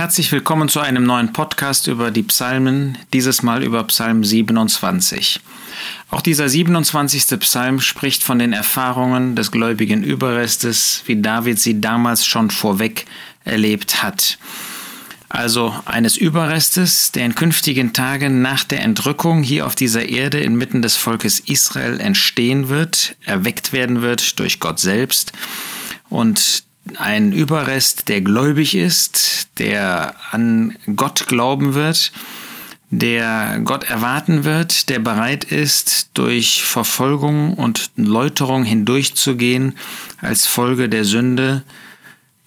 Herzlich 0.00 0.32
willkommen 0.32 0.70
zu 0.70 0.80
einem 0.80 1.04
neuen 1.04 1.34
Podcast 1.34 1.86
über 1.86 2.10
die 2.10 2.22
Psalmen, 2.22 2.96
dieses 3.12 3.42
Mal 3.42 3.62
über 3.62 3.84
Psalm 3.84 4.24
27. 4.24 5.40
Auch 6.10 6.22
dieser 6.22 6.48
27. 6.48 7.38
Psalm 7.38 7.80
spricht 7.80 8.24
von 8.24 8.38
den 8.38 8.54
Erfahrungen 8.54 9.36
des 9.36 9.50
gläubigen 9.50 10.02
Überrestes, 10.02 11.02
wie 11.04 11.20
David 11.20 11.60
sie 11.60 11.82
damals 11.82 12.24
schon 12.24 12.50
vorweg 12.50 13.04
erlebt 13.44 14.02
hat. 14.02 14.38
Also 15.28 15.78
eines 15.84 16.16
Überrestes, 16.16 17.12
der 17.12 17.26
in 17.26 17.34
künftigen 17.34 17.92
Tagen 17.92 18.40
nach 18.40 18.64
der 18.64 18.80
Entrückung 18.80 19.42
hier 19.42 19.66
auf 19.66 19.74
dieser 19.74 20.08
Erde 20.08 20.40
inmitten 20.40 20.80
des 20.80 20.96
Volkes 20.96 21.40
Israel 21.40 22.00
entstehen 22.00 22.70
wird, 22.70 23.16
erweckt 23.26 23.74
werden 23.74 24.00
wird 24.00 24.38
durch 24.38 24.60
Gott 24.60 24.80
selbst 24.80 25.34
und 26.08 26.69
ein 26.96 27.32
Überrest, 27.32 28.08
der 28.08 28.20
gläubig 28.20 28.74
ist, 28.74 29.48
der 29.58 30.14
an 30.30 30.76
Gott 30.96 31.26
glauben 31.28 31.74
wird, 31.74 32.12
der 32.90 33.60
Gott 33.64 33.84
erwarten 33.84 34.44
wird, 34.44 34.88
der 34.88 34.98
bereit 34.98 35.44
ist, 35.44 36.10
durch 36.14 36.62
Verfolgung 36.64 37.54
und 37.54 37.90
Läuterung 37.96 38.64
hindurchzugehen 38.64 39.76
als 40.20 40.46
Folge 40.46 40.88
der 40.88 41.04
Sünde, 41.04 41.62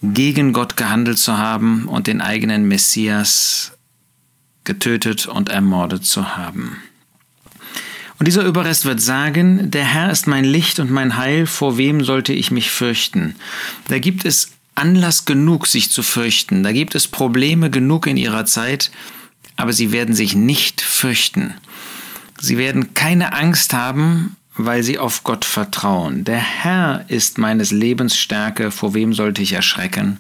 gegen 0.02 0.52
Gott 0.52 0.76
gehandelt 0.76 1.18
zu 1.18 1.38
haben 1.38 1.86
und 1.88 2.08
den 2.08 2.20
eigenen 2.20 2.68
Messias 2.68 3.72
getötet 4.66 5.27
und 5.27 5.48
ermordet 5.50 6.05
zu 6.05 6.36
haben. 6.36 6.77
Und 8.23 8.27
dieser 8.27 8.45
Überrest 8.45 8.86
wird 8.86 9.02
sagen, 9.02 9.70
der 9.70 9.84
Herr 9.84 10.09
ist 10.09 10.27
mein 10.27 10.45
Licht 10.45 10.80
und 10.80 10.90
mein 10.90 11.18
Heil, 11.18 11.45
vor 11.45 11.77
wem 11.77 12.05
sollte 12.05 12.32
ich 12.32 12.52
mich 12.52 12.72
fürchten? 12.72 13.36
Da 13.90 13.99
gibt 13.99 14.23
es 14.23 14.52
Anlass 14.76 15.26
genug, 15.26 15.68
sich 15.68 15.90
zu 15.90 16.04
fürchten, 16.04 16.63
da 16.63 16.72
gibt 16.72 16.96
es 16.96 17.09
Probleme 17.09 17.70
genug 17.70 18.08
in 18.08 18.16
ihrer 18.16 18.46
Zeit, 18.46 18.91
aber 19.58 19.73
sie 19.73 19.91
werden 19.91 20.16
sich 20.16 20.36
nicht 20.36 20.79
fürchten. 20.79 21.54
Sie 22.40 22.57
werden 22.57 22.94
keine 22.94 23.34
Angst 23.34 23.74
haben, 23.74 24.38
weil 24.55 24.84
sie 24.84 24.99
auf 24.99 25.23
Gott 25.23 25.46
vertrauen. 25.46 26.23
Der 26.26 26.37
Herr 26.37 27.05
ist 27.07 27.37
meines 27.37 27.71
Lebens 27.71 28.18
Stärke, 28.18 28.70
vor 28.70 28.93
wem 28.93 29.13
sollte 29.13 29.41
ich 29.41 29.54
erschrecken? 29.54 30.20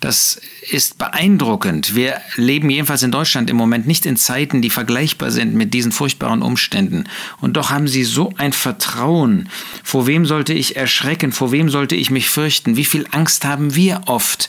Das 0.00 0.40
ist 0.70 0.98
beeindruckend. 0.98 1.94
Wir 1.94 2.20
leben 2.36 2.70
jedenfalls 2.70 3.02
in 3.02 3.12
Deutschland 3.12 3.48
im 3.48 3.56
Moment 3.56 3.86
nicht 3.86 4.06
in 4.06 4.16
Zeiten, 4.16 4.60
die 4.60 4.70
vergleichbar 4.70 5.30
sind 5.30 5.54
mit 5.54 5.72
diesen 5.72 5.92
furchtbaren 5.92 6.42
Umständen. 6.42 7.04
Und 7.40 7.56
doch 7.56 7.70
haben 7.70 7.86
sie 7.86 8.04
so 8.04 8.32
ein 8.36 8.52
Vertrauen. 8.52 9.48
Vor 9.84 10.06
wem 10.06 10.26
sollte 10.26 10.52
ich 10.52 10.76
erschrecken? 10.76 11.32
Vor 11.32 11.52
wem 11.52 11.68
sollte 11.68 11.94
ich 11.94 12.10
mich 12.10 12.28
fürchten? 12.28 12.76
Wie 12.76 12.84
viel 12.84 13.06
Angst 13.12 13.44
haben 13.44 13.76
wir 13.76 14.02
oft? 14.06 14.48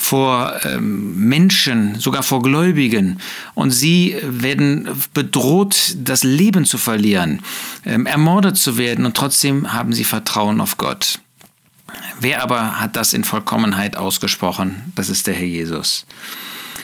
Vor 0.00 0.54
ähm, 0.64 1.28
Menschen, 1.28 2.00
sogar 2.00 2.22
vor 2.22 2.42
Gläubigen. 2.42 3.20
Und 3.54 3.70
sie 3.70 4.16
werden 4.22 4.88
bedroht, 5.12 5.94
das 5.98 6.24
Leben 6.24 6.64
zu 6.64 6.78
verlieren, 6.78 7.42
ähm, 7.84 8.06
ermordet 8.06 8.56
zu 8.56 8.78
werden. 8.78 9.04
Und 9.04 9.16
trotzdem 9.16 9.72
haben 9.72 9.92
sie 9.92 10.04
Vertrauen 10.04 10.60
auf 10.60 10.78
Gott. 10.78 11.20
Wer 12.18 12.42
aber 12.42 12.80
hat 12.80 12.96
das 12.96 13.12
in 13.12 13.24
Vollkommenheit 13.24 13.96
ausgesprochen? 13.96 14.92
Das 14.94 15.10
ist 15.10 15.26
der 15.26 15.34
Herr 15.34 15.46
Jesus. 15.46 16.06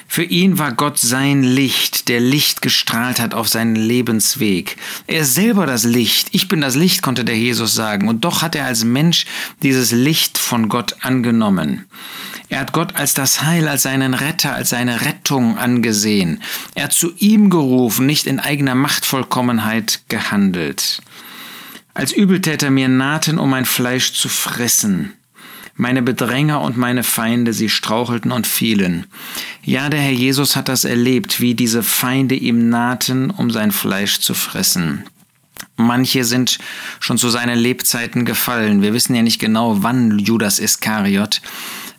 Für 0.09 0.23
ihn 0.23 0.59
war 0.59 0.73
Gott 0.73 0.99
sein 0.99 1.43
Licht, 1.43 2.09
der 2.09 2.21
Licht 2.21 2.62
gestrahlt 2.62 3.21
hat 3.21 3.35
auf 3.35 3.49
seinen 3.49 3.77
Lebensweg. 3.77 4.77
Er 5.07 5.23
ist 5.23 5.35
selber 5.35 5.67
das 5.67 5.85
Licht. 5.85 6.29
Ich 6.33 6.48
bin 6.48 6.61
das 6.61 6.75
Licht, 6.75 7.03
konnte 7.03 7.25
der 7.25 7.37
Jesus 7.37 7.75
sagen. 7.75 8.09
Und 8.09 8.25
doch 8.25 8.43
hat 8.43 8.55
er 8.55 8.65
als 8.65 8.85
Mensch 8.85 9.27
dieses 9.63 9.93
Licht 9.93 10.39
von 10.39 10.69
Gott 10.69 10.97
angenommen. 11.01 11.87
Er 12.48 12.61
hat 12.61 12.73
Gott 12.73 12.95
als 12.95 13.15
das 13.15 13.43
Heil, 13.43 13.67
als 13.67 13.83
seinen 13.83 14.15
Retter, 14.15 14.55
als 14.55 14.71
seine 14.71 15.05
Rettung 15.05 15.59
angesehen. 15.59 16.43
Er 16.75 16.85
hat 16.85 16.93
zu 16.93 17.13
ihm 17.19 17.51
gerufen, 17.51 18.07
nicht 18.07 18.27
in 18.27 18.39
eigener 18.39 18.75
Machtvollkommenheit 18.75 20.03
gehandelt. 20.09 21.03
Als 21.95 22.13
Übeltäter 22.13 22.70
mir 22.70 22.89
nahten, 22.89 23.39
um 23.39 23.51
mein 23.51 23.64
Fleisch 23.64 24.13
zu 24.13 24.29
fressen. 24.29 25.14
Meine 25.77 26.03
Bedränger 26.03 26.63
und 26.63 26.77
meine 26.77 27.03
Feinde, 27.03 27.53
sie 27.53 27.69
strauchelten 27.69 28.33
und 28.33 28.47
fielen. 28.47 29.07
Ja, 29.63 29.91
der 29.91 30.01
Herr 30.01 30.13
Jesus 30.13 30.57
hat 30.57 30.69
das 30.69 30.85
erlebt, 30.85 31.41
wie 31.41 31.55
diese 31.55 31.83
Feinde 31.83 32.35
ihm 32.35 32.70
nahten, 32.70 33.31
um 33.31 33.51
sein 33.51 33.73
Fleisch 33.73 34.20
zu 34.20 34.33
fressen. 34.33 35.05
Manche 35.77 36.25
sind 36.25 36.59
schon 37.01 37.19
zu 37.19 37.29
seinen 37.29 37.59
Lebzeiten 37.59 38.25
gefallen. 38.25 38.83
Wir 38.83 38.95
wissen 38.95 39.14
ja 39.14 39.23
nicht 39.23 39.39
genau, 39.39 39.83
wann 39.83 40.19
Judas 40.19 40.59
Iskariot 40.59 41.42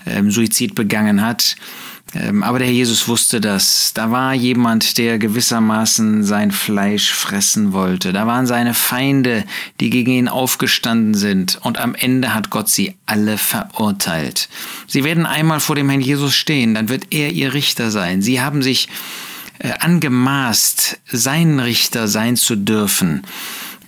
ähm, 0.08 0.32
Suizid 0.32 0.74
begangen 0.74 1.22
hat. 1.22 1.56
Ähm, 2.16 2.42
aber 2.44 2.60
der 2.60 2.68
Herr 2.68 2.74
Jesus 2.74 3.08
wusste 3.08 3.42
das. 3.42 3.92
Da 3.94 4.12
war 4.12 4.34
jemand, 4.34 4.98
der 4.98 5.20
gewissermaßen 5.20 6.24
sein 6.24 6.52
Fleisch 6.52 7.12
fressen 7.12 7.74
wollte. 7.74 8.14
Da 8.14 8.26
waren 8.26 8.48
seine 8.48 8.74
Feinde, 8.74 9.44
die 9.80 9.90
gegen 9.90 10.12
ihn 10.12 10.28
aufgestanden 10.28 11.14
sind. 11.14 11.60
Und 11.62 11.80
am 11.80 11.96
Ende 11.96 12.34
hat 12.34 12.50
Gott 12.50 12.70
sie 12.70 12.96
alle 13.06 13.38
verurteilt. 13.38 14.48
Sie 14.88 15.04
werden 15.04 15.26
einmal 15.26 15.60
vor 15.60 15.76
dem 15.76 15.90
Herrn 15.90 16.02
Jesus 16.02 16.36
stehen, 16.36 16.74
dann 16.76 16.90
wird 16.90 17.08
er 17.12 17.32
ihr 17.32 17.54
Richter 17.54 17.92
sein. 17.92 18.22
Sie 18.22 18.42
haben 18.42 18.62
sich 18.62 18.88
äh, 19.60 19.74
angemaßt, 19.80 21.00
sein 21.12 21.60
Richter 21.60 22.08
sein 22.08 22.38
zu 22.38 22.56
dürfen 22.56 23.24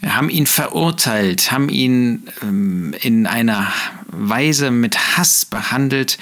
haben 0.05 0.29
ihn 0.29 0.45
verurteilt, 0.45 1.51
haben 1.51 1.69
ihn 1.69 2.27
ähm, 2.41 2.93
in 3.01 3.27
einer 3.27 3.71
Weise 4.07 4.71
mit 4.71 5.17
Hass 5.17 5.45
behandelt 5.45 6.17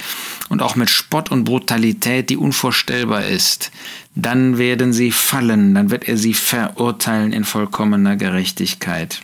und 0.48 0.62
auch 0.62 0.76
mit 0.76 0.90
Spott 0.90 1.30
und 1.30 1.44
Brutalität, 1.44 2.30
die 2.30 2.36
unvorstellbar 2.36 3.26
ist, 3.26 3.70
dann 4.14 4.58
werden 4.58 4.92
sie 4.92 5.12
fallen, 5.12 5.74
dann 5.74 5.90
wird 5.90 6.08
er 6.08 6.16
sie 6.16 6.34
verurteilen 6.34 7.32
in 7.32 7.44
vollkommener 7.44 8.16
Gerechtigkeit. 8.16 9.22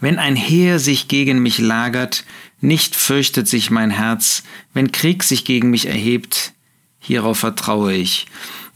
Wenn 0.00 0.18
ein 0.18 0.36
Heer 0.36 0.78
sich 0.78 1.08
gegen 1.08 1.40
mich 1.40 1.58
lagert, 1.58 2.24
nicht 2.60 2.96
fürchtet 2.96 3.48
sich 3.48 3.70
mein 3.70 3.90
Herz, 3.90 4.42
wenn 4.74 4.92
Krieg 4.92 5.22
sich 5.22 5.44
gegen 5.44 5.70
mich 5.70 5.86
erhebt, 5.86 6.52
hierauf 6.98 7.38
vertraue 7.38 7.94
ich. 7.94 8.26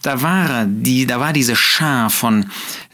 Da 0.03 0.23
war 0.23 0.65
die, 0.67 1.07
da 1.07 1.21
war 1.21 1.33
diese 1.33 1.57
Schar 1.57 2.11
von 2.11 2.47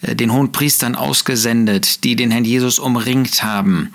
äh, 0.02 0.16
den 0.16 0.32
hohen 0.32 0.52
Priestern 0.52 0.94
ausgesendet, 0.94 2.04
die 2.04 2.16
den 2.16 2.30
Herrn 2.30 2.44
Jesus 2.44 2.78
umringt 2.78 3.42
haben. 3.42 3.92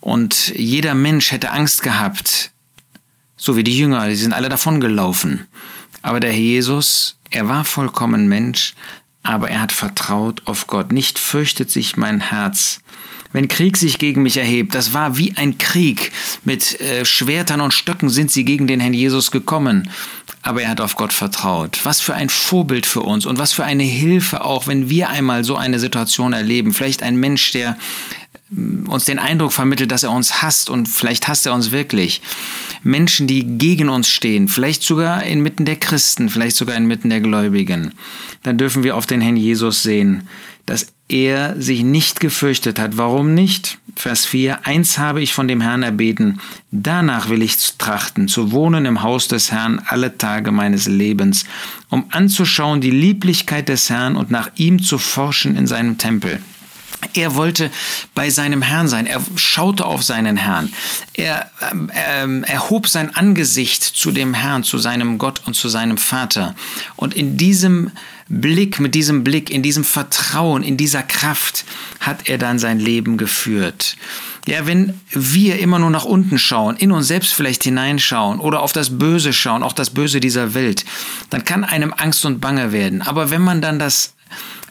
Und 0.00 0.52
jeder 0.56 0.94
Mensch 0.94 1.32
hätte 1.32 1.50
Angst 1.50 1.82
gehabt, 1.82 2.50
so 3.36 3.56
wie 3.56 3.64
die 3.64 3.76
Jünger, 3.76 4.08
die 4.08 4.14
sind 4.14 4.32
alle 4.32 4.48
davongelaufen. 4.48 5.46
Aber 6.02 6.20
der 6.20 6.30
Herr 6.30 6.38
Jesus, 6.38 7.16
er 7.30 7.48
war 7.48 7.64
vollkommen 7.64 8.28
Mensch, 8.28 8.74
aber 9.22 9.50
er 9.50 9.60
hat 9.60 9.72
vertraut 9.72 10.42
auf 10.44 10.66
Gott. 10.66 10.92
Nicht 10.92 11.18
fürchtet 11.18 11.70
sich 11.70 11.96
mein 11.96 12.20
Herz. 12.20 12.80
Wenn 13.32 13.48
Krieg 13.48 13.76
sich 13.76 13.98
gegen 13.98 14.22
mich 14.22 14.36
erhebt, 14.36 14.74
das 14.74 14.92
war 14.92 15.16
wie 15.16 15.36
ein 15.36 15.58
Krieg. 15.58 16.12
Mit 16.44 16.80
äh, 16.80 17.04
Schwertern 17.04 17.60
und 17.60 17.72
Stöcken 17.72 18.10
sind 18.10 18.30
sie 18.30 18.44
gegen 18.44 18.66
den 18.66 18.80
Herrn 18.80 18.94
Jesus 18.94 19.30
gekommen 19.30 19.90
aber 20.42 20.62
er 20.62 20.68
hat 20.68 20.80
auf 20.80 20.96
Gott 20.96 21.12
vertraut. 21.12 21.80
Was 21.84 22.00
für 22.00 22.14
ein 22.14 22.28
Vorbild 22.28 22.84
für 22.84 23.00
uns 23.00 23.26
und 23.26 23.38
was 23.38 23.52
für 23.52 23.64
eine 23.64 23.84
Hilfe 23.84 24.44
auch, 24.44 24.66
wenn 24.66 24.90
wir 24.90 25.08
einmal 25.08 25.44
so 25.44 25.56
eine 25.56 25.78
Situation 25.78 26.32
erleben. 26.32 26.74
Vielleicht 26.74 27.02
ein 27.02 27.16
Mensch, 27.16 27.52
der 27.52 27.78
mm, 28.50 28.88
uns 28.88 29.04
den 29.04 29.20
Eindruck 29.20 29.52
vermittelt, 29.52 29.92
dass 29.92 30.02
er 30.02 30.10
uns 30.10 30.42
hasst 30.42 30.68
und 30.68 30.88
vielleicht 30.88 31.28
hasst 31.28 31.46
er 31.46 31.54
uns 31.54 31.70
wirklich. 31.70 32.22
Menschen, 32.82 33.28
die 33.28 33.44
gegen 33.44 33.88
uns 33.88 34.08
stehen, 34.08 34.48
vielleicht 34.48 34.82
sogar 34.82 35.22
inmitten 35.22 35.64
der 35.64 35.76
Christen, 35.76 36.28
vielleicht 36.28 36.56
sogar 36.56 36.76
inmitten 36.76 37.10
der 37.10 37.20
Gläubigen. 37.20 37.94
Dann 38.42 38.58
dürfen 38.58 38.82
wir 38.82 38.96
auf 38.96 39.06
den 39.06 39.20
Herrn 39.20 39.36
Jesus 39.36 39.84
sehen, 39.84 40.28
dass 40.66 40.88
er 41.12 41.60
sich 41.60 41.82
nicht 41.84 42.20
gefürchtet 42.20 42.78
hat. 42.78 42.96
Warum 42.96 43.34
nicht? 43.34 43.78
Vers 43.94 44.24
4. 44.24 44.66
Eins 44.66 44.98
habe 44.98 45.22
ich 45.22 45.34
von 45.34 45.46
dem 45.46 45.60
Herrn 45.60 45.82
erbeten. 45.82 46.40
Danach 46.70 47.28
will 47.28 47.42
ich 47.42 47.56
trachten, 47.76 48.26
zu 48.26 48.52
wohnen 48.52 48.86
im 48.86 49.02
Haus 49.02 49.28
des 49.28 49.52
Herrn 49.52 49.82
alle 49.86 50.16
Tage 50.16 50.50
meines 50.50 50.86
Lebens, 50.86 51.44
um 51.90 52.06
anzuschauen 52.10 52.80
die 52.80 52.90
Lieblichkeit 52.90 53.68
des 53.68 53.90
Herrn 53.90 54.16
und 54.16 54.30
nach 54.30 54.50
ihm 54.56 54.82
zu 54.82 54.96
forschen 54.96 55.56
in 55.56 55.66
seinem 55.66 55.98
Tempel. 55.98 56.40
Er 57.14 57.34
wollte 57.34 57.70
bei 58.14 58.30
seinem 58.30 58.62
Herrn 58.62 58.88
sein. 58.88 59.06
Er 59.06 59.20
schaute 59.36 59.84
auf 59.84 60.02
seinen 60.02 60.36
Herrn. 60.36 60.72
Er 61.14 61.50
ähm, 62.06 62.44
erhob 62.44 62.88
sein 62.88 63.14
Angesicht 63.14 63.82
zu 63.82 64.12
dem 64.12 64.34
Herrn, 64.34 64.62
zu 64.62 64.78
seinem 64.78 65.18
Gott 65.18 65.42
und 65.46 65.54
zu 65.54 65.68
seinem 65.68 65.98
Vater. 65.98 66.54
Und 66.96 67.14
in 67.14 67.36
diesem 67.36 67.90
Blick, 68.32 68.80
mit 68.80 68.94
diesem 68.94 69.24
Blick, 69.24 69.50
in 69.50 69.62
diesem 69.62 69.84
Vertrauen, 69.84 70.62
in 70.62 70.78
dieser 70.78 71.02
Kraft 71.02 71.66
hat 72.00 72.30
er 72.30 72.38
dann 72.38 72.58
sein 72.58 72.80
Leben 72.80 73.18
geführt. 73.18 73.96
Ja, 74.46 74.66
wenn 74.66 74.98
wir 75.10 75.58
immer 75.58 75.78
nur 75.78 75.90
nach 75.90 76.06
unten 76.06 76.38
schauen, 76.38 76.76
in 76.76 76.92
uns 76.92 77.08
selbst 77.08 77.34
vielleicht 77.34 77.62
hineinschauen 77.62 78.40
oder 78.40 78.62
auf 78.62 78.72
das 78.72 78.98
Böse 78.98 79.34
schauen, 79.34 79.62
auch 79.62 79.74
das 79.74 79.90
Böse 79.90 80.18
dieser 80.18 80.54
Welt, 80.54 80.86
dann 81.28 81.44
kann 81.44 81.62
einem 81.62 81.92
Angst 81.94 82.24
und 82.24 82.40
Bange 82.40 82.72
werden. 82.72 83.02
Aber 83.02 83.30
wenn 83.30 83.42
man 83.42 83.60
dann 83.60 83.78
das 83.78 84.14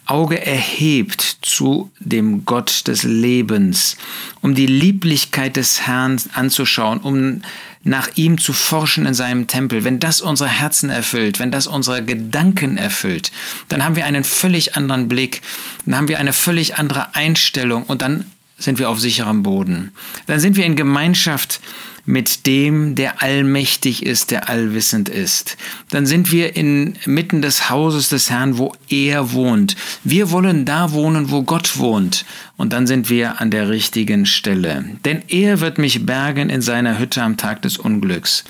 Auge 0.08 0.44
erhebt 0.44 1.38
zu 1.44 1.92
dem 2.00 2.46
Gott 2.46 2.88
des 2.88 3.04
Lebens, 3.04 3.96
um 4.42 4.56
die 4.56 4.66
Lieblichkeit 4.66 5.56
des 5.56 5.81
Herrn 5.88 6.19
anzuschauen, 6.34 7.00
um 7.00 7.44
nach 7.83 8.10
ihm 8.16 8.38
zu 8.38 8.54
forschen 8.54 9.06
in 9.06 9.13
seinem 9.13 9.48
Tempel, 9.48 9.83
wenn 9.83 10.00
das 10.00 10.22
unsere 10.22 10.50
Herzen 10.50 10.89
erfüllt, 10.89 11.39
wenn 11.39 11.51
das 11.51 11.68
unsere 11.68 12.04
Gedanken 12.04 12.78
erfüllt, 12.78 13.31
dann 13.69 13.83
haben 13.83 13.95
wir 13.95 14.06
einen 14.06 14.24
völlig 14.24 14.75
anderen 14.75 15.07
Blick, 15.07 15.42
dann 15.86 15.95
haben 15.95 16.07
wir 16.07 16.19
eine 16.19 16.33
völlig 16.33 16.78
andere 16.78 17.16
Einstellung 17.16 17.83
und 17.83 18.01
dann 18.01 18.25
sind 18.62 18.80
wir 18.80 18.90
auf 18.90 19.00
sicherem 19.00 19.44
Boden. 19.44 19.92
Dann 20.28 20.40
sind 20.40 20.56
wir 20.56 20.66
in 20.66 20.75
Gemeinschaft 20.75 21.60
mit 22.06 22.48
dem, 22.48 22.96
der 22.96 23.22
allmächtig 23.22 24.06
ist, 24.06 24.31
der 24.31 24.50
allwissend 24.50 25.08
ist. 25.08 25.58
Dann 25.90 26.06
sind 26.06 26.31
wir 26.31 26.56
inmitten 26.56 27.42
des 27.42 27.69
Hauses 27.69 28.10
des 28.10 28.30
Herrn, 28.30 28.58
wo 28.58 28.74
er 28.90 29.34
wohnt. 29.34 29.75
Wir 30.04 30.31
wollen 30.31 30.66
da 30.66 30.92
wohnen, 30.92 31.30
wo 31.30 31.44
Gott 31.44 31.78
wohnt. 31.78 32.25
Und 32.58 32.74
dann 32.74 32.88
sind 32.88 33.10
wir 33.10 33.40
an 33.40 33.52
der 33.52 33.69
richtigen 33.69 34.25
Stelle. 34.25 34.86
Denn 35.06 35.22
er 35.28 35.60
wird 35.60 35.78
mich 35.78 36.06
bergen 36.06 36.50
in 36.50 36.62
seiner 36.62 36.98
Hütte 36.98 37.22
am 37.22 37.38
Tag 37.38 37.62
des 37.62 37.78
Unglücks. 37.78 38.44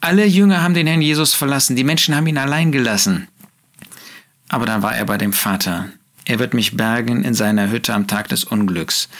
Alle 0.00 0.24
Jünger 0.24 0.62
haben 0.62 0.74
den 0.74 0.86
Herrn 0.86 1.02
Jesus 1.02 1.34
verlassen. 1.34 1.76
Die 1.76 1.84
Menschen 1.84 2.16
haben 2.16 2.26
ihn 2.26 2.38
allein 2.38 2.72
gelassen. 2.72 3.28
Aber 4.48 4.66
dann 4.66 4.82
war 4.82 4.94
er 4.94 5.04
bei 5.04 5.18
dem 5.18 5.32
Vater. 5.32 5.88
Er 6.26 6.38
wird 6.38 6.54
mich 6.54 6.74
bergen 6.74 7.22
in 7.22 7.34
seiner 7.34 7.70
Hütte 7.70 7.92
am 7.92 8.06
Tag 8.06 8.28
des 8.28 8.44
Unglücks. 8.44 9.10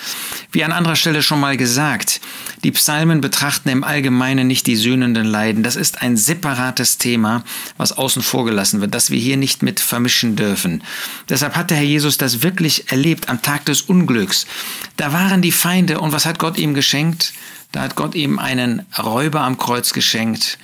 Wie 0.53 0.65
an 0.65 0.73
anderer 0.73 0.97
Stelle 0.97 1.23
schon 1.23 1.39
mal 1.39 1.59
gesagt, 1.59 2.23
die 2.63 2.73
Psalmen 2.73 3.21
betrachten 3.21 3.69
im 3.69 3.85
Allgemeinen 3.85 4.47
nicht 4.47 4.67
die 4.67 4.77
sühnenden 4.77 5.27
Leiden. 5.27 5.63
Das 5.63 5.77
ist 5.77 6.01
ein 6.01 6.17
separates 6.17 6.97
Thema, 6.97 7.45
was 7.77 7.93
außen 7.93 8.23
vor 8.23 8.47
gelassen 8.47 8.81
wird, 8.81 8.95
das 8.95 9.11
wir 9.11 9.19
hier 9.19 9.37
nicht 9.37 9.63
mit 9.63 9.81
vermischen 9.81 10.35
dürfen. 10.35 10.83
Deshalb 11.29 11.57
hat 11.57 11.69
der 11.69 11.77
Herr 11.77 11.85
Jesus 11.85 12.17
das 12.17 12.43
wirklich 12.43 12.91
erlebt 12.91 13.29
am 13.29 13.43
Tag 13.43 13.67
des 13.67 13.83
Unglücks. 13.83 14.47
Da 14.97 15.13
waren 15.13 15.43
die 15.43 15.53
Feinde 15.53 16.01
und 16.01 16.13
was 16.13 16.25
hat 16.25 16.39
Gott 16.39 16.57
ihm 16.57 16.73
geschenkt? 16.73 17.35
Da 17.73 17.83
hat 17.83 17.97
Gott 17.97 18.15
ihm 18.15 18.39
einen 18.39 18.87
Räuber 18.97 19.43
am 19.43 19.59
Kreuz 19.59 19.93
geschenkt, 19.93 20.57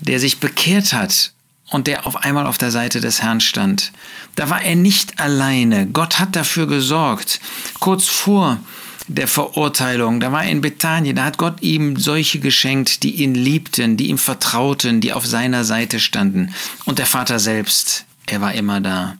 der 0.00 0.18
sich 0.18 0.40
bekehrt 0.40 0.92
hat 0.92 1.33
und 1.74 1.88
der 1.88 2.06
auf 2.06 2.14
einmal 2.22 2.46
auf 2.46 2.56
der 2.56 2.70
Seite 2.70 3.00
des 3.00 3.20
Herrn 3.20 3.40
stand. 3.40 3.90
Da 4.36 4.48
war 4.48 4.62
er 4.62 4.76
nicht 4.76 5.18
alleine. 5.18 5.88
Gott 5.88 6.20
hat 6.20 6.36
dafür 6.36 6.68
gesorgt. 6.68 7.40
Kurz 7.80 8.06
vor 8.06 8.60
der 9.08 9.26
Verurteilung, 9.26 10.20
da 10.20 10.30
war 10.30 10.44
er 10.44 10.50
in 10.50 10.60
Bethanien, 10.60 11.16
da 11.16 11.24
hat 11.24 11.36
Gott 11.36 11.62
ihm 11.62 11.96
solche 11.96 12.38
geschenkt, 12.38 13.02
die 13.02 13.22
ihn 13.22 13.34
liebten, 13.34 13.96
die 13.96 14.08
ihm 14.08 14.18
vertrauten, 14.18 15.00
die 15.00 15.12
auf 15.12 15.26
seiner 15.26 15.64
Seite 15.64 15.98
standen. 15.98 16.54
Und 16.84 16.98
der 16.98 17.06
Vater 17.06 17.40
selbst, 17.40 18.06
er 18.26 18.40
war 18.40 18.54
immer 18.54 18.80
da. 18.80 19.18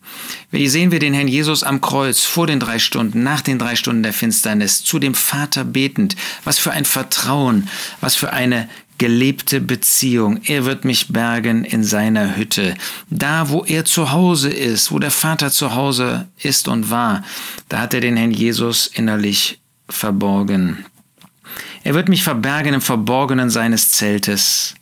Wie 0.52 0.68
sehen 0.68 0.92
wir 0.92 1.00
den 1.00 1.12
Herrn 1.12 1.28
Jesus 1.28 1.64
am 1.64 1.80
Kreuz 1.80 2.20
vor 2.20 2.46
den 2.46 2.60
drei 2.60 2.78
Stunden, 2.78 3.24
nach 3.24 3.40
den 3.40 3.58
drei 3.58 3.74
Stunden 3.74 4.04
der 4.04 4.14
Finsternis, 4.14 4.84
zu 4.84 5.00
dem 5.00 5.14
Vater 5.14 5.64
betend. 5.64 6.14
Was 6.44 6.58
für 6.60 6.70
ein 6.70 6.84
Vertrauen, 6.84 7.68
was 8.00 8.14
für 8.14 8.32
eine 8.32 8.68
gelebte 8.98 9.60
Beziehung. 9.60 10.40
Er 10.44 10.64
wird 10.64 10.84
mich 10.84 11.08
bergen 11.08 11.64
in 11.64 11.84
seiner 11.84 12.36
Hütte. 12.36 12.74
Da, 13.10 13.48
wo 13.50 13.64
er 13.64 13.84
zu 13.84 14.12
Hause 14.12 14.50
ist, 14.50 14.92
wo 14.92 14.98
der 14.98 15.10
Vater 15.10 15.50
zu 15.50 15.74
Hause 15.74 16.28
ist 16.38 16.68
und 16.68 16.90
war, 16.90 17.24
da 17.68 17.80
hat 17.80 17.94
er 17.94 18.00
den 18.00 18.16
Herrn 18.16 18.30
Jesus 18.30 18.86
innerlich 18.86 19.60
verborgen. 19.88 20.84
Er 21.82 21.94
wird 21.94 22.08
mich 22.08 22.22
verbergen 22.22 22.74
im 22.74 22.80
Verborgenen 22.80 23.50
seines 23.50 23.90
Zeltes. 23.90 24.74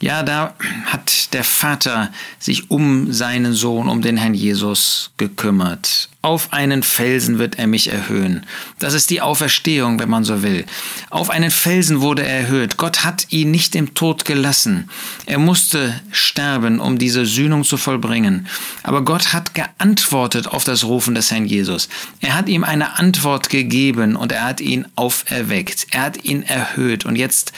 Ja, 0.00 0.22
da 0.22 0.54
hat 0.86 1.32
der 1.32 1.44
Vater 1.44 2.10
sich 2.38 2.70
um 2.70 3.12
seinen 3.12 3.54
Sohn, 3.54 3.88
um 3.88 4.02
den 4.02 4.16
Herrn 4.16 4.34
Jesus 4.34 5.12
gekümmert. 5.16 6.08
Auf 6.20 6.52
einen 6.52 6.82
Felsen 6.82 7.38
wird 7.38 7.58
er 7.58 7.66
mich 7.66 7.92
erhöhen. 7.92 8.46
Das 8.78 8.94
ist 8.94 9.10
die 9.10 9.20
Auferstehung, 9.20 9.98
wenn 9.98 10.08
man 10.08 10.24
so 10.24 10.42
will. 10.42 10.64
Auf 11.10 11.30
einen 11.30 11.50
Felsen 11.50 12.00
wurde 12.00 12.22
er 12.22 12.40
erhöht. 12.40 12.76
Gott 12.76 13.04
hat 13.04 13.26
ihn 13.30 13.50
nicht 13.50 13.74
im 13.74 13.94
Tod 13.94 14.24
gelassen. 14.24 14.88
Er 15.26 15.38
musste 15.38 16.00
sterben, 16.10 16.80
um 16.80 16.98
diese 16.98 17.26
Sühnung 17.26 17.62
zu 17.62 17.76
vollbringen. 17.76 18.46
Aber 18.82 19.04
Gott 19.04 19.32
hat 19.32 19.54
geantwortet 19.54 20.48
auf 20.48 20.64
das 20.64 20.84
Rufen 20.84 21.14
des 21.14 21.30
Herrn 21.30 21.46
Jesus. 21.46 21.88
Er 22.20 22.34
hat 22.34 22.48
ihm 22.48 22.64
eine 22.64 22.98
Antwort 22.98 23.48
gegeben 23.50 24.16
und 24.16 24.32
er 24.32 24.44
hat 24.44 24.60
ihn 24.60 24.86
auferweckt. 24.96 25.86
Er 25.90 26.02
hat 26.02 26.24
ihn 26.24 26.42
erhöht. 26.42 27.04
Und 27.04 27.16
jetzt 27.16 27.52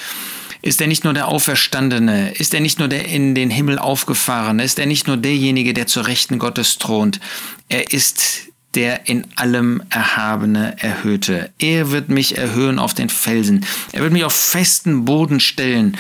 ist 0.67 0.81
er 0.81 0.89
nicht 0.89 1.05
nur 1.05 1.15
der 1.15 1.29
Auferstandene? 1.29 2.33
Ist 2.33 2.53
er 2.53 2.61
nicht 2.61 2.79
nur 2.79 2.89
der 2.89 3.07
in 3.07 3.35
den 3.35 3.51
Himmel 3.51 3.79
aufgefahrene? 3.79 4.65
Ist 4.65 4.79
er 4.79 4.87
nicht 4.87 5.07
nur 5.07 5.17
derjenige, 5.17 5.73
der 5.73 5.87
zur 5.87 6.07
Rechten 6.07 6.39
Gottes 6.39 6.79
thront? 6.79 7.21
Er 7.69 7.93
ist 7.93 8.47
der 8.75 9.09
in 9.09 9.27
allem 9.37 9.83
Erhabene 9.89 10.77
Erhöhte. 10.79 11.51
Er 11.59 11.93
wird 11.93 12.11
mich 12.11 12.37
erhöhen 12.37 12.79
auf 12.79 12.93
den 12.93 13.09
Felsen. 13.09 13.65
Er 13.93 14.03
wird 14.03 14.13
mich 14.13 14.25
auf 14.25 14.35
festen 14.35 15.07
Boden 15.07 15.41
stellen. 15.41 15.97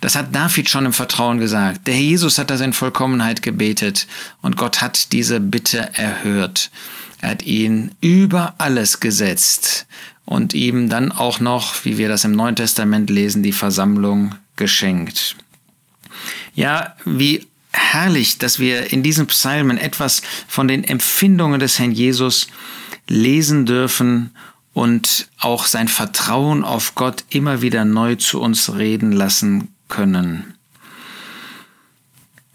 Das 0.00 0.14
hat 0.14 0.34
David 0.34 0.70
schon 0.70 0.86
im 0.86 0.92
Vertrauen 0.92 1.38
gesagt. 1.38 1.86
Der 1.86 1.94
Herr 1.94 2.02
Jesus 2.02 2.38
hat 2.38 2.50
das 2.50 2.60
in 2.60 2.72
Vollkommenheit 2.72 3.42
gebetet 3.42 4.06
und 4.42 4.56
Gott 4.56 4.80
hat 4.80 5.12
diese 5.12 5.40
Bitte 5.40 5.90
erhört. 5.94 6.70
Er 7.20 7.30
hat 7.30 7.42
ihn 7.44 7.92
über 8.00 8.54
alles 8.58 9.00
gesetzt 9.00 9.86
und 10.24 10.54
ihm 10.54 10.88
dann 10.88 11.12
auch 11.12 11.40
noch, 11.40 11.84
wie 11.84 11.98
wir 11.98 12.08
das 12.08 12.24
im 12.24 12.32
Neuen 12.32 12.56
Testament 12.56 13.10
lesen, 13.10 13.42
die 13.42 13.52
Versammlung 13.52 14.34
geschenkt. 14.56 15.36
Ja, 16.54 16.96
wie 17.04 17.46
herrlich, 17.72 18.38
dass 18.38 18.58
wir 18.58 18.92
in 18.92 19.02
diesen 19.02 19.26
Psalmen 19.26 19.78
etwas 19.78 20.22
von 20.48 20.68
den 20.68 20.84
Empfindungen 20.84 21.60
des 21.60 21.78
Herrn 21.78 21.92
Jesus 21.92 22.48
lesen 23.08 23.66
dürfen 23.66 24.30
und 24.72 25.28
auch 25.38 25.66
sein 25.66 25.88
Vertrauen 25.88 26.64
auf 26.64 26.94
Gott 26.94 27.24
immer 27.30 27.60
wieder 27.60 27.84
neu 27.84 28.14
zu 28.16 28.40
uns 28.40 28.74
reden 28.74 29.12
lassen 29.12 29.68
können. 29.88 30.54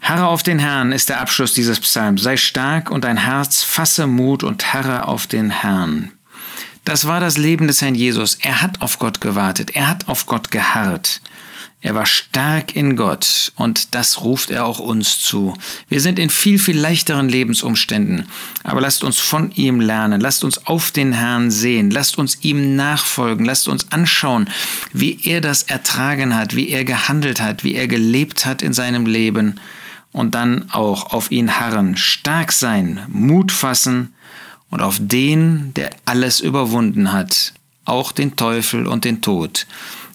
Harre 0.08 0.28
auf 0.28 0.44
den 0.44 0.60
Herrn 0.60 0.92
ist 0.92 1.08
der 1.08 1.20
Abschluss 1.20 1.52
dieses 1.52 1.80
Psalms. 1.80 2.22
Sei 2.22 2.36
stark 2.36 2.92
und 2.92 3.02
dein 3.02 3.16
Herz 3.16 3.64
fasse 3.64 4.06
Mut 4.06 4.44
und 4.44 4.72
harre 4.72 5.08
auf 5.08 5.26
den 5.26 5.50
Herrn. 5.50 6.12
Das 6.84 7.08
war 7.08 7.18
das 7.18 7.38
Leben 7.38 7.66
des 7.66 7.82
Herrn 7.82 7.96
Jesus. 7.96 8.38
Er 8.40 8.62
hat 8.62 8.82
auf 8.82 9.00
Gott 9.00 9.20
gewartet. 9.20 9.74
Er 9.74 9.88
hat 9.88 10.06
auf 10.06 10.26
Gott 10.26 10.52
geharrt. 10.52 11.20
Er 11.80 11.96
war 11.96 12.06
stark 12.06 12.76
in 12.76 12.94
Gott 12.94 13.50
und 13.56 13.96
das 13.96 14.22
ruft 14.22 14.50
er 14.50 14.64
auch 14.64 14.78
uns 14.78 15.20
zu. 15.20 15.54
Wir 15.88 16.00
sind 16.00 16.20
in 16.20 16.30
viel, 16.30 16.60
viel 16.60 16.78
leichteren 16.78 17.28
Lebensumständen, 17.28 18.28
aber 18.62 18.80
lasst 18.80 19.02
uns 19.02 19.18
von 19.18 19.50
ihm 19.52 19.80
lernen, 19.80 20.20
lasst 20.20 20.44
uns 20.44 20.66
auf 20.66 20.92
den 20.92 21.12
Herrn 21.12 21.50
sehen, 21.50 21.90
lasst 21.90 22.16
uns 22.16 22.38
ihm 22.42 22.76
nachfolgen, 22.76 23.44
lasst 23.44 23.66
uns 23.66 23.90
anschauen, 23.90 24.48
wie 24.92 25.18
er 25.24 25.40
das 25.40 25.64
ertragen 25.64 26.36
hat, 26.36 26.54
wie 26.54 26.68
er 26.70 26.84
gehandelt 26.84 27.40
hat, 27.40 27.64
wie 27.64 27.74
er 27.74 27.88
gelebt 27.88 28.46
hat 28.46 28.62
in 28.62 28.72
seinem 28.72 29.04
Leben 29.04 29.60
und 30.16 30.34
dann 30.34 30.70
auch 30.70 31.12
auf 31.12 31.30
ihn 31.30 31.60
harren, 31.60 31.98
stark 31.98 32.50
sein, 32.50 33.00
Mut 33.08 33.52
fassen 33.52 34.14
und 34.70 34.80
auf 34.80 34.96
den, 34.98 35.74
der 35.74 35.90
alles 36.06 36.40
überwunden 36.40 37.12
hat, 37.12 37.52
auch 37.84 38.12
den 38.12 38.34
Teufel 38.34 38.86
und 38.86 39.04
den 39.04 39.20
Tod, 39.20 39.66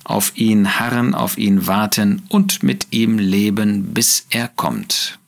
auf 0.03 0.31
ihn 0.35 0.79
harren, 0.79 1.13
auf 1.13 1.37
ihn 1.37 1.67
warten 1.67 2.23
und 2.29 2.63
mit 2.63 2.87
ihm 2.89 3.19
leben, 3.19 3.93
bis 3.93 4.25
er 4.31 4.47
kommt. 4.47 5.19